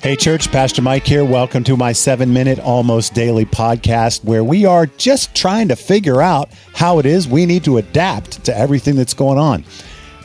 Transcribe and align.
Hey, 0.00 0.14
church, 0.14 0.52
Pastor 0.52 0.80
Mike 0.80 1.04
here. 1.04 1.24
Welcome 1.24 1.64
to 1.64 1.76
my 1.76 1.90
seven 1.90 2.32
minute, 2.32 2.60
almost 2.60 3.14
daily 3.14 3.44
podcast 3.44 4.22
where 4.22 4.44
we 4.44 4.64
are 4.64 4.86
just 4.86 5.34
trying 5.34 5.66
to 5.68 5.74
figure 5.74 6.22
out 6.22 6.50
how 6.72 7.00
it 7.00 7.04
is 7.04 7.26
we 7.26 7.46
need 7.46 7.64
to 7.64 7.78
adapt 7.78 8.44
to 8.44 8.56
everything 8.56 8.94
that's 8.94 9.12
going 9.12 9.38
on. 9.38 9.64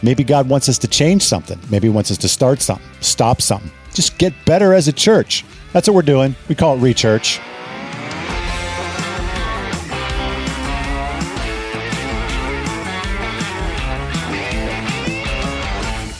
Maybe 0.03 0.23
God 0.23 0.47
wants 0.47 0.69
us 0.69 0.77
to 0.77 0.87
change 0.87 1.23
something. 1.23 1.59
Maybe 1.71 1.87
He 1.87 1.91
wants 1.91 2.11
us 2.11 2.19
to 2.19 2.29
start 2.29 2.61
something, 2.61 2.85
stop 3.01 3.41
something, 3.41 3.71
just 3.95 4.19
get 4.19 4.31
better 4.45 4.75
as 4.75 4.87
a 4.87 4.93
church. 4.93 5.43
That's 5.71 5.87
what 5.87 5.95
we're 5.95 6.03
doing. 6.03 6.35
We 6.47 6.53
call 6.53 6.77
it 6.77 6.79
Rechurch. 6.79 7.39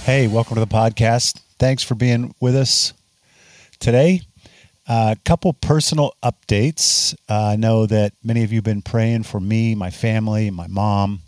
Hey, 0.06 0.28
welcome 0.28 0.56
to 0.56 0.60
the 0.60 0.66
podcast. 0.66 1.40
Thanks 1.60 1.84
for 1.84 1.94
being 1.94 2.34
with 2.40 2.56
us 2.56 2.94
today. 3.84 4.22
A 4.88 4.92
uh, 4.92 5.16
couple 5.26 5.52
personal 5.52 6.14
updates. 6.24 7.14
Uh, 7.30 7.48
I 7.48 7.56
know 7.58 7.86
that 7.86 8.14
many 8.24 8.44
of 8.44 8.54
you 8.54 8.58
have 8.58 8.64
been 8.64 8.82
praying 8.82 9.24
for 9.24 9.42
me, 9.42 9.76
my 9.76 9.92
family, 9.92 10.50
my 10.52 10.68
mom. 10.68 11.20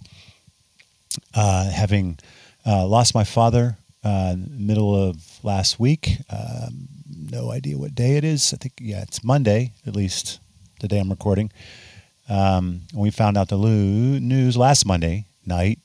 Uh, 1.33 1.69
having 1.69 2.17
uh, 2.65 2.85
lost 2.87 3.13
my 3.13 3.25
father 3.25 3.77
uh, 4.05 4.35
middle 4.37 4.95
of 4.95 5.43
last 5.43 5.79
week. 5.81 6.17
Um, 6.29 6.87
no 7.29 7.51
idea 7.51 7.77
what 7.77 7.93
day 7.93 8.15
it 8.15 8.23
is. 8.23 8.53
I 8.53 8.57
think 8.57 8.73
yeah, 8.79 9.01
it's 9.01 9.23
Monday 9.23 9.73
at 9.85 9.95
least. 9.95 10.39
The 10.79 10.87
day 10.87 10.99
I'm 10.99 11.09
recording. 11.09 11.51
Um, 12.29 12.81
we 12.93 13.11
found 13.11 13.37
out 13.37 13.49
the 13.49 13.57
news 13.57 14.55
last 14.57 14.85
Monday 14.85 15.25
night, 15.45 15.79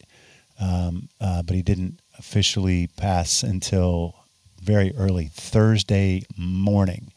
um, 0.61 1.09
uh, 1.20 1.42
but 1.42 1.55
he 1.56 1.62
didn't 1.62 2.00
officially 2.19 2.89
pass 2.97 3.42
until 3.42 4.19
very 4.61 4.94
early 4.97 5.27
Thursday 5.33 6.22
morning. 6.36 7.12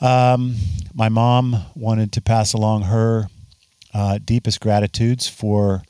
Um, 0.00 0.56
my 0.94 1.08
mom 1.08 1.64
wanted 1.74 2.12
to 2.12 2.20
pass 2.20 2.52
along 2.52 2.82
her 2.82 3.26
uh, 3.92 4.18
deepest 4.24 4.60
gratitudes 4.60 5.28
for 5.28 5.82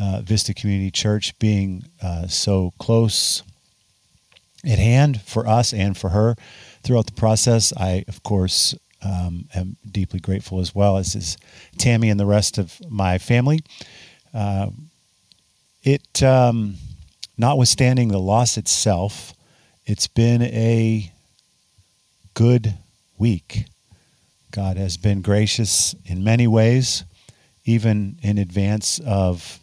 uh, 0.00 0.22
Vista 0.22 0.54
Community 0.54 0.90
Church 0.90 1.38
being 1.38 1.84
uh, 2.02 2.26
so 2.26 2.72
close 2.78 3.42
at 4.64 4.78
hand 4.78 5.20
for 5.22 5.46
us 5.46 5.74
and 5.74 5.96
for 5.96 6.10
her 6.10 6.36
throughout 6.82 7.06
the 7.06 7.12
process. 7.12 7.72
I, 7.76 8.04
of 8.08 8.22
course, 8.22 8.74
um, 9.04 9.48
am 9.54 9.76
deeply 9.90 10.20
grateful 10.20 10.60
as 10.60 10.74
well 10.74 10.96
as 10.96 11.14
is 11.14 11.36
Tammy 11.78 12.08
and 12.08 12.20
the 12.20 12.26
rest 12.26 12.58
of 12.58 12.80
my 12.88 13.18
family. 13.18 13.60
Uh, 14.32 14.68
it 15.82 16.22
um, 16.22 16.76
notwithstanding 17.36 18.08
the 18.08 18.20
loss 18.20 18.56
itself, 18.56 19.34
it's 19.84 20.06
been 20.06 20.42
a 20.42 21.10
good 22.34 22.74
week. 23.18 23.66
God 24.50 24.76
has 24.76 24.96
been 24.96 25.22
gracious 25.22 25.94
in 26.04 26.22
many 26.22 26.46
ways, 26.46 27.04
even 27.64 28.18
in 28.22 28.38
advance 28.38 29.00
of 29.00 29.58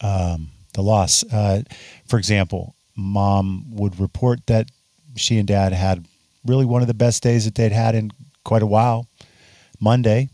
um, 0.00 0.48
the 0.74 0.82
loss. 0.82 1.24
Uh, 1.32 1.62
for 2.06 2.18
example, 2.18 2.74
mom 2.96 3.64
would 3.70 4.00
report 4.00 4.46
that 4.46 4.68
she 5.16 5.38
and 5.38 5.46
dad 5.46 5.72
had 5.72 6.06
really 6.44 6.64
one 6.64 6.82
of 6.82 6.88
the 6.88 6.94
best 6.94 7.22
days 7.22 7.44
that 7.44 7.54
they'd 7.54 7.72
had 7.72 7.94
in 7.94 8.10
quite 8.44 8.62
a 8.62 8.66
while. 8.66 9.06
Monday, 9.80 10.28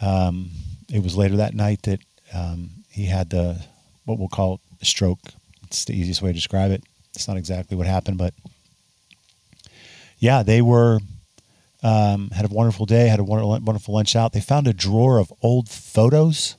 um, 0.00 0.50
it 0.92 1.02
was 1.02 1.16
later 1.16 1.36
that 1.36 1.54
night 1.54 1.82
that 1.82 2.00
um, 2.32 2.70
he 2.90 3.06
had 3.06 3.30
the 3.30 3.60
what 4.04 4.18
we'll 4.18 4.28
call 4.28 4.60
stroke. 4.82 5.20
It's 5.64 5.84
the 5.84 5.94
easiest 5.94 6.22
way 6.22 6.30
to 6.30 6.34
describe 6.34 6.70
it. 6.70 6.84
It's 7.16 7.28
not 7.28 7.36
exactly 7.36 7.76
what 7.76 7.86
happened, 7.86 8.18
but 8.18 8.34
yeah, 10.18 10.42
they 10.42 10.62
were 10.62 11.00
um, 11.82 12.30
had 12.30 12.44
a 12.44 12.54
wonderful 12.54 12.86
day, 12.86 13.08
had 13.08 13.20
a 13.20 13.24
wonderful 13.24 13.94
lunch 13.94 14.16
out. 14.16 14.32
They 14.32 14.40
found 14.40 14.66
a 14.66 14.72
drawer 14.72 15.18
of 15.18 15.32
old 15.42 15.68
photos 15.68 16.56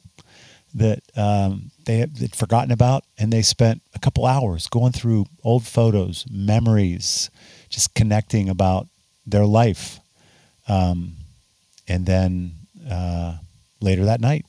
that 0.73 0.99
um, 1.15 1.71
they 1.85 1.97
had 1.97 2.35
forgotten 2.35 2.71
about, 2.71 3.03
and 3.17 3.31
they 3.31 3.41
spent 3.41 3.81
a 3.95 3.99
couple 3.99 4.25
hours 4.25 4.67
going 4.67 4.91
through 4.91 5.25
old 5.43 5.65
photos, 5.65 6.25
memories, 6.29 7.29
just 7.69 7.95
connecting 7.95 8.49
about 8.49 8.87
their 9.25 9.45
life. 9.45 9.99
Um, 10.67 11.15
and 11.87 12.05
then 12.05 12.51
uh, 12.89 13.37
later 13.81 14.05
that 14.05 14.21
night, 14.21 14.45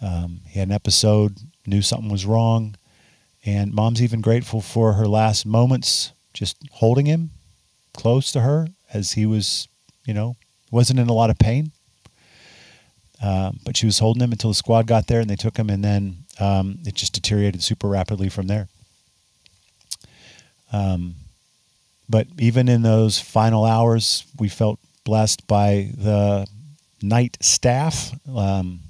um, 0.00 0.40
he 0.48 0.58
had 0.58 0.68
an 0.68 0.74
episode 0.74 1.38
knew 1.66 1.82
something 1.82 2.10
was 2.10 2.26
wrong. 2.26 2.76
And 3.46 3.72
mom's 3.72 4.02
even 4.02 4.20
grateful 4.20 4.60
for 4.60 4.94
her 4.94 5.06
last 5.06 5.46
moments, 5.46 6.12
just 6.34 6.56
holding 6.72 7.06
him 7.06 7.30
close 7.94 8.32
to 8.32 8.40
her 8.40 8.66
as 8.92 9.12
he 9.12 9.24
was, 9.24 9.68
you 10.04 10.12
know, 10.12 10.34
wasn't 10.72 10.98
in 10.98 11.08
a 11.08 11.12
lot 11.12 11.30
of 11.30 11.38
pain. 11.38 11.70
Um, 13.22 13.60
but 13.64 13.76
she 13.76 13.86
was 13.86 14.00
holding 14.00 14.22
him 14.22 14.32
until 14.32 14.50
the 14.50 14.54
squad 14.54 14.88
got 14.88 15.06
there 15.06 15.20
and 15.20 15.30
they 15.30 15.36
took 15.36 15.56
him, 15.56 15.70
and 15.70 15.82
then 15.82 16.24
um, 16.40 16.80
it 16.84 16.94
just 16.94 17.14
deteriorated 17.14 17.62
super 17.62 17.88
rapidly 17.88 18.28
from 18.28 18.48
there. 18.48 18.68
Um, 20.72 21.14
but 22.08 22.26
even 22.38 22.68
in 22.68 22.82
those 22.82 23.18
final 23.18 23.64
hours, 23.64 24.24
we 24.38 24.48
felt 24.48 24.80
blessed 25.04 25.46
by 25.46 25.92
the 25.96 26.46
night 27.00 27.38
staff. 27.40 28.12
Um, 28.28 28.80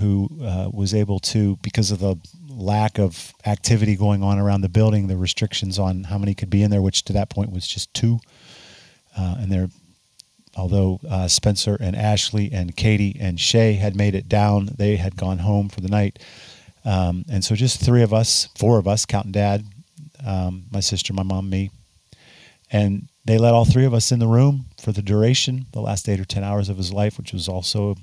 who 0.00 0.30
uh, 0.42 0.70
was 0.72 0.94
able 0.94 1.18
to, 1.20 1.56
because 1.62 1.90
of 1.90 1.98
the 1.98 2.16
lack 2.60 2.98
of 2.98 3.32
activity 3.46 3.96
going 3.96 4.22
on 4.22 4.38
around 4.38 4.60
the 4.60 4.68
building, 4.68 5.06
the 5.06 5.16
restrictions 5.16 5.78
on 5.78 6.04
how 6.04 6.18
many 6.18 6.34
could 6.34 6.50
be 6.50 6.62
in 6.62 6.70
there, 6.70 6.82
which 6.82 7.04
to 7.04 7.12
that 7.14 7.30
point 7.30 7.52
was 7.52 7.66
just 7.66 7.92
two. 7.94 8.20
Uh, 9.16 9.36
and 9.38 9.50
there, 9.50 9.68
although 10.56 11.00
uh, 11.08 11.26
Spencer 11.26 11.76
and 11.80 11.96
Ashley 11.96 12.50
and 12.52 12.76
Katie 12.76 13.16
and 13.18 13.40
Shay 13.40 13.74
had 13.74 13.96
made 13.96 14.14
it 14.14 14.28
down, 14.28 14.70
they 14.76 14.96
had 14.96 15.16
gone 15.16 15.38
home 15.38 15.68
for 15.68 15.80
the 15.80 15.88
night. 15.88 16.18
Um, 16.84 17.24
and 17.30 17.44
so 17.44 17.54
just 17.54 17.80
three 17.80 18.02
of 18.02 18.14
us, 18.14 18.48
four 18.58 18.78
of 18.78 18.86
us, 18.86 19.04
counting 19.06 19.32
dad, 19.32 19.64
um, 20.24 20.64
my 20.70 20.80
sister, 20.80 21.12
my 21.12 21.22
mom, 21.22 21.50
me. 21.50 21.70
And 22.72 23.08
they 23.24 23.36
let 23.36 23.52
all 23.52 23.64
three 23.64 23.84
of 23.84 23.94
us 23.94 24.12
in 24.12 24.18
the 24.18 24.26
room 24.26 24.66
for 24.80 24.92
the 24.92 25.02
duration, 25.02 25.66
the 25.72 25.80
last 25.80 26.08
eight 26.08 26.20
or 26.20 26.24
10 26.24 26.44
hours 26.44 26.68
of 26.68 26.76
his 26.76 26.92
life, 26.92 27.18
which 27.18 27.32
was 27.32 27.48
also 27.48 27.92
a 27.92 27.96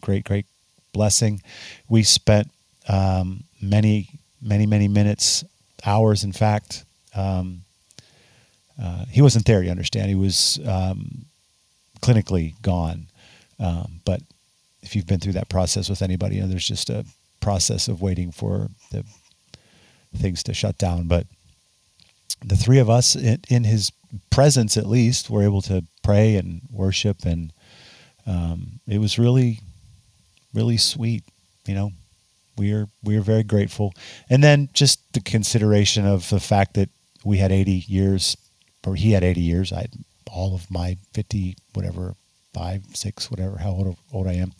great, 0.00 0.24
great 0.24 0.46
blessing. 0.92 1.42
We 1.88 2.02
spent 2.02 2.50
um, 2.88 3.44
many, 3.70 4.08
many, 4.40 4.66
many 4.66 4.88
minutes, 4.88 5.44
hours, 5.84 6.24
in 6.24 6.32
fact. 6.32 6.84
Um, 7.14 7.62
uh, 8.80 9.04
he 9.10 9.22
wasn't 9.22 9.46
there, 9.46 9.62
you 9.62 9.70
understand. 9.70 10.08
He 10.08 10.14
was 10.14 10.58
um, 10.66 11.26
clinically 12.00 12.60
gone. 12.62 13.06
Um, 13.58 14.00
but 14.04 14.20
if 14.82 14.94
you've 14.94 15.06
been 15.06 15.20
through 15.20 15.34
that 15.34 15.48
process 15.48 15.88
with 15.88 16.02
anybody, 16.02 16.36
you 16.36 16.42
know, 16.42 16.48
there's 16.48 16.66
just 16.66 16.90
a 16.90 17.04
process 17.40 17.88
of 17.88 18.02
waiting 18.02 18.32
for 18.32 18.68
the 18.90 19.04
things 20.16 20.42
to 20.44 20.54
shut 20.54 20.78
down. 20.78 21.06
But 21.06 21.26
the 22.44 22.56
three 22.56 22.78
of 22.78 22.90
us, 22.90 23.16
in, 23.16 23.38
in 23.48 23.64
his 23.64 23.92
presence 24.30 24.76
at 24.76 24.86
least, 24.86 25.30
were 25.30 25.42
able 25.42 25.62
to 25.62 25.84
pray 26.02 26.36
and 26.36 26.62
worship, 26.70 27.24
and 27.24 27.52
um, 28.26 28.80
it 28.86 28.98
was 28.98 29.18
really 29.18 29.60
really 30.54 30.76
sweet. 30.76 31.24
You 31.66 31.74
know, 31.74 31.92
we 32.56 32.72
are 32.72 32.88
we 33.02 33.16
are 33.16 33.20
very 33.20 33.42
grateful. 33.42 33.94
And 34.28 34.42
then 34.42 34.68
just 34.72 35.12
the 35.12 35.20
consideration 35.20 36.06
of 36.06 36.28
the 36.30 36.40
fact 36.40 36.74
that 36.74 36.90
we 37.24 37.38
had 37.38 37.52
80 37.52 37.84
years, 37.88 38.36
or 38.86 38.94
he 38.94 39.12
had 39.12 39.24
80 39.24 39.40
years. 39.40 39.72
I 39.72 39.82
had 39.82 39.92
all 40.30 40.54
of 40.54 40.70
my 40.70 40.98
50, 41.12 41.56
whatever, 41.72 42.14
five, 42.52 42.84
six, 42.92 43.30
whatever, 43.30 43.58
how 43.58 43.70
old, 43.70 43.96
old 44.12 44.26
I 44.26 44.34
am, 44.34 44.52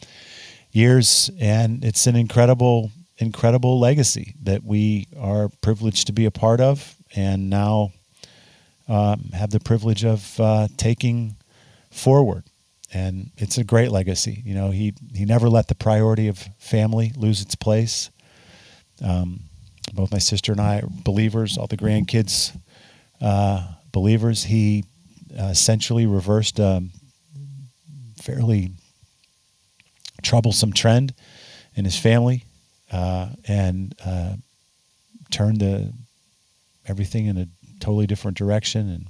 years, 0.72 1.30
and 1.40 1.84
it's 1.84 2.06
an 2.06 2.16
incredible, 2.16 2.90
incredible 3.18 3.78
legacy 3.78 4.34
that 4.42 4.64
we 4.64 5.06
are 5.18 5.48
privileged 5.60 6.06
to 6.06 6.12
be 6.12 6.24
a 6.24 6.30
part 6.30 6.60
of, 6.60 6.96
and 7.14 7.50
now 7.50 7.92
um, 8.88 9.30
have 9.32 9.50
the 9.50 9.60
privilege 9.60 10.04
of 10.04 10.38
uh, 10.40 10.68
taking 10.76 11.36
forward 11.90 12.44
and 12.94 13.30
it's 13.36 13.58
a 13.58 13.64
great 13.64 13.90
legacy. 13.90 14.42
You 14.44 14.54
know, 14.54 14.70
he 14.70 14.94
he 15.12 15.24
never 15.24 15.50
let 15.50 15.68
the 15.68 15.74
priority 15.74 16.28
of 16.28 16.38
family 16.58 17.12
lose 17.16 17.42
its 17.42 17.54
place. 17.54 18.10
Um, 19.04 19.40
both 19.92 20.12
my 20.12 20.18
sister 20.18 20.52
and 20.52 20.60
I 20.60 20.78
are 20.78 20.88
believers. 20.88 21.58
All 21.58 21.66
the 21.66 21.76
grandkids 21.76 22.56
uh, 23.20 23.66
believers. 23.92 24.44
He 24.44 24.84
uh, 25.38 25.46
essentially 25.46 26.06
reversed 26.06 26.58
a 26.58 26.82
fairly 28.22 28.70
troublesome 30.22 30.72
trend 30.72 31.12
in 31.74 31.84
his 31.84 31.98
family 31.98 32.44
uh, 32.92 33.28
and 33.46 33.94
uh, 34.04 34.34
turned 35.30 35.60
the, 35.60 35.92
everything 36.86 37.26
in 37.26 37.36
a 37.36 37.46
totally 37.80 38.06
different 38.06 38.36
direction 38.36 38.88
and 38.88 39.06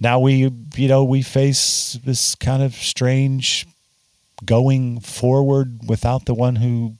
now 0.00 0.18
we 0.18 0.50
you 0.76 0.88
know 0.88 1.04
we 1.04 1.22
face 1.22 1.98
this 2.04 2.34
kind 2.34 2.62
of 2.62 2.74
strange 2.74 3.66
going 4.44 5.00
forward 5.00 5.80
without 5.86 6.26
the 6.26 6.34
one 6.34 6.56
who 6.56 6.94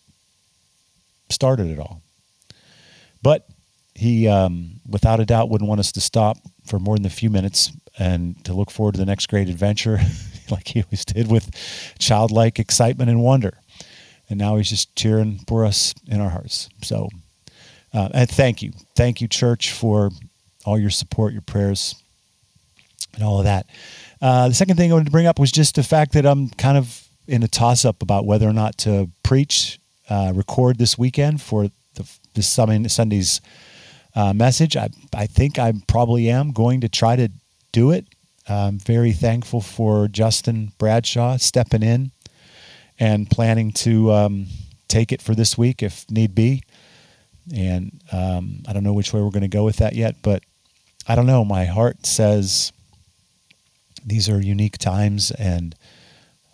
started 1.28 1.66
it 1.66 1.78
all 1.78 2.00
but 3.22 3.46
he 3.94 4.28
um, 4.28 4.80
without 4.88 5.20
a 5.20 5.24
doubt 5.24 5.48
wouldn't 5.48 5.68
want 5.68 5.80
us 5.80 5.92
to 5.92 6.00
stop 6.00 6.36
for 6.64 6.78
more 6.78 6.96
than 6.96 7.06
a 7.06 7.10
few 7.10 7.30
minutes 7.30 7.72
and 7.98 8.42
to 8.44 8.52
look 8.52 8.70
forward 8.70 8.94
to 8.94 8.98
the 8.98 9.06
next 9.06 9.26
great 9.26 9.48
adventure, 9.48 9.98
like 10.50 10.68
he 10.68 10.82
always 10.82 11.04
did 11.04 11.30
with 11.30 11.50
childlike 11.98 12.58
excitement 12.58 13.10
and 13.10 13.22
wonder. 13.22 13.58
And 14.28 14.38
now 14.38 14.56
he's 14.56 14.70
just 14.70 14.94
cheering 14.96 15.40
for 15.46 15.64
us 15.64 15.94
in 16.06 16.20
our 16.20 16.30
hearts. 16.30 16.68
So, 16.82 17.08
uh, 17.92 18.08
and 18.12 18.28
thank 18.28 18.62
you. 18.62 18.72
Thank 18.96 19.20
you, 19.20 19.28
church, 19.28 19.70
for 19.70 20.10
all 20.64 20.78
your 20.78 20.90
support, 20.90 21.32
your 21.32 21.42
prayers, 21.42 21.94
and 23.14 23.22
all 23.22 23.38
of 23.38 23.44
that. 23.44 23.66
Uh, 24.20 24.48
the 24.48 24.54
second 24.54 24.76
thing 24.76 24.90
I 24.90 24.94
wanted 24.94 25.06
to 25.06 25.10
bring 25.10 25.26
up 25.26 25.38
was 25.38 25.52
just 25.52 25.74
the 25.74 25.82
fact 25.82 26.12
that 26.12 26.26
I'm 26.26 26.48
kind 26.50 26.78
of 26.78 27.06
in 27.26 27.42
a 27.42 27.48
toss 27.48 27.84
up 27.84 28.02
about 28.02 28.26
whether 28.26 28.48
or 28.48 28.52
not 28.52 28.78
to 28.78 29.08
preach, 29.22 29.78
uh, 30.08 30.32
record 30.34 30.78
this 30.78 30.98
weekend 30.98 31.40
for 31.40 31.68
the, 31.94 32.10
this 32.34 32.48
Sunday's 32.48 33.40
uh, 34.14 34.32
message. 34.32 34.76
I, 34.76 34.90
I 35.14 35.26
think 35.26 35.58
I 35.58 35.72
probably 35.86 36.28
am 36.28 36.52
going 36.52 36.80
to 36.82 36.88
try 36.88 37.16
to 37.16 37.30
do 37.72 37.90
it. 37.90 38.06
I'm 38.48 38.78
very 38.78 39.12
thankful 39.12 39.60
for 39.60 40.06
Justin 40.08 40.72
Bradshaw 40.78 41.38
stepping 41.38 41.82
in 41.82 42.10
and 42.98 43.30
planning 43.30 43.72
to 43.72 44.12
um, 44.12 44.46
take 44.88 45.12
it 45.12 45.22
for 45.22 45.34
this 45.34 45.56
week 45.56 45.82
if 45.82 46.08
need 46.10 46.34
be. 46.34 46.62
And 47.54 48.00
um, 48.12 48.62
I 48.66 48.72
don't 48.72 48.84
know 48.84 48.92
which 48.92 49.12
way 49.12 49.20
we're 49.20 49.30
going 49.30 49.42
to 49.42 49.48
go 49.48 49.64
with 49.64 49.76
that 49.76 49.94
yet, 49.94 50.16
but 50.22 50.42
I 51.06 51.14
don't 51.14 51.26
know. 51.26 51.44
My 51.44 51.64
heart 51.64 52.06
says 52.06 52.72
these 54.04 54.28
are 54.28 54.40
unique 54.40 54.78
times 54.78 55.30
and 55.32 55.74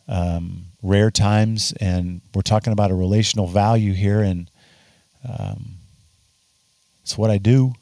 um, 0.09 0.65
rare 0.83 1.11
times, 1.11 1.73
and 1.81 2.21
we're 2.35 2.43
talking 2.43 2.73
about 2.73 2.91
a 2.91 2.95
relational 2.95 3.47
value 3.47 3.93
here, 3.93 4.21
and 4.21 4.51
um, 5.29 5.77
it's 7.03 7.17
what 7.17 7.31
I 7.31 7.39
do, 7.39 7.75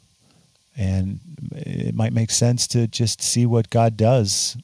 and 0.77 1.19
it 1.51 1.95
might 1.95 2.13
make 2.13 2.31
sense 2.31 2.67
to 2.67 2.87
just 2.87 3.21
see 3.21 3.45
what 3.45 3.69
God 3.69 3.97
does 3.97 4.57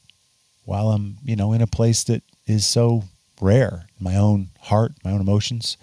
while 0.64 0.90
I'm, 0.90 1.18
you 1.24 1.36
know, 1.36 1.52
in 1.52 1.62
a 1.62 1.66
place 1.66 2.04
that 2.04 2.22
is 2.46 2.66
so 2.66 3.04
rare 3.40 3.86
in 3.98 4.04
my 4.04 4.16
own 4.16 4.48
heart, 4.60 4.92
my 5.04 5.10
own 5.12 5.20
emotions. 5.20 5.76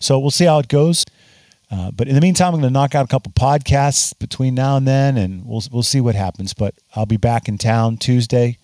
So 0.00 0.18
we'll 0.18 0.30
see 0.30 0.44
how 0.44 0.58
it 0.58 0.68
goes. 0.68 1.04
Uh, 1.70 1.90
but 1.90 2.08
in 2.08 2.14
the 2.14 2.20
meantime, 2.20 2.54
I'm 2.54 2.60
going 2.60 2.72
to 2.72 2.78
knock 2.78 2.94
out 2.94 3.04
a 3.04 3.08
couple 3.08 3.30
podcasts 3.32 4.18
between 4.18 4.54
now 4.54 4.76
and 4.76 4.88
then, 4.88 5.18
and 5.18 5.44
we'll 5.44 5.62
we'll 5.70 5.82
see 5.82 6.00
what 6.00 6.14
happens. 6.14 6.54
But 6.54 6.74
I'll 6.96 7.06
be 7.06 7.18
back 7.18 7.48
in 7.48 7.58
town 7.58 7.98
Tuesday, 7.98 8.56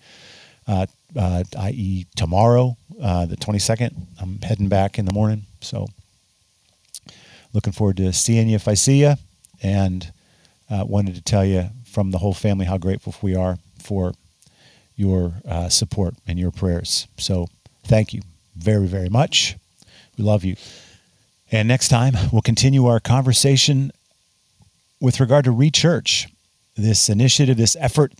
uh, 0.67 0.87
uh, 1.15 1.43
i.e., 1.59 2.07
tomorrow, 2.15 2.77
uh, 3.01 3.27
the 3.27 3.37
22nd. 3.37 3.95
I'm 4.19 4.41
heading 4.41 4.69
back 4.69 4.97
in 4.97 5.05
the 5.05 5.11
morning, 5.11 5.43
so 5.61 5.87
looking 7.53 7.73
forward 7.73 7.97
to 7.97 8.11
seeing 8.11 8.49
you 8.49 8.55
if 8.55 8.67
I 8.67 8.73
see 8.73 9.01
you, 9.01 9.15
and 9.61 10.11
uh, 10.71 10.83
wanted 10.87 11.13
to 11.13 11.21
tell 11.21 11.45
you 11.45 11.69
from 11.85 12.09
the 12.09 12.17
whole 12.17 12.33
family 12.33 12.65
how 12.65 12.79
grateful 12.79 13.13
we 13.21 13.35
are 13.35 13.57
for 13.83 14.13
your 14.95 15.33
uh, 15.47 15.69
support 15.69 16.15
and 16.27 16.39
your 16.39 16.49
prayers. 16.49 17.07
So 17.17 17.49
thank 17.83 18.13
you 18.13 18.21
very 18.55 18.87
very 18.87 19.09
much. 19.09 19.57
We 20.17 20.23
love 20.23 20.43
you. 20.43 20.55
And 21.51 21.67
next 21.67 21.89
time, 21.89 22.13
we'll 22.31 22.41
continue 22.41 22.87
our 22.87 22.99
conversation 22.99 23.91
with 24.99 25.19
regard 25.19 25.45
to 25.45 25.51
Rechurch, 25.51 26.27
this 26.75 27.09
initiative, 27.09 27.57
this 27.57 27.77
effort 27.79 28.13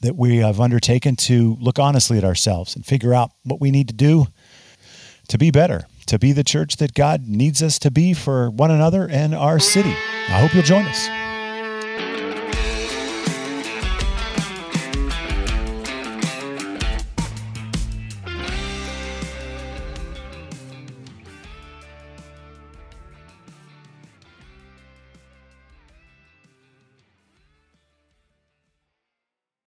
that 0.00 0.16
we 0.16 0.36
have 0.38 0.60
undertaken 0.60 1.16
to 1.16 1.56
look 1.60 1.78
honestly 1.78 2.18
at 2.18 2.24
ourselves 2.24 2.76
and 2.76 2.86
figure 2.86 3.12
out 3.12 3.32
what 3.42 3.60
we 3.60 3.70
need 3.70 3.88
to 3.88 3.94
do 3.94 4.26
to 5.28 5.36
be 5.36 5.50
better, 5.50 5.86
to 6.06 6.18
be 6.18 6.32
the 6.32 6.44
church 6.44 6.76
that 6.76 6.94
God 6.94 7.26
needs 7.26 7.62
us 7.62 7.78
to 7.80 7.90
be 7.90 8.14
for 8.14 8.50
one 8.50 8.70
another 8.70 9.08
and 9.10 9.34
our 9.34 9.58
city. 9.58 9.94
I 10.28 10.40
hope 10.40 10.54
you'll 10.54 10.62
join 10.62 10.84
us. 10.84 11.27